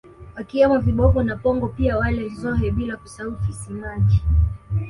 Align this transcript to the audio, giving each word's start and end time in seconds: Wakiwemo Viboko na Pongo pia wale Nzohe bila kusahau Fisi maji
Wakiwemo 0.35 0.77
Viboko 0.79 1.23
na 1.23 1.35
Pongo 1.35 1.67
pia 1.67 1.97
wale 1.97 2.29
Nzohe 2.29 2.71
bila 2.71 2.97
kusahau 2.97 3.37
Fisi 3.47 3.73
maji 3.73 4.21